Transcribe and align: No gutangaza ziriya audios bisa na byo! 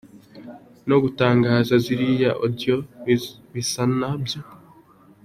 No 0.87 0.95
gutangaza 1.03 1.73
ziriya 1.83 2.31
audios 2.45 3.25
bisa 3.51 3.83
na 3.99 4.11
byo! 4.21 4.39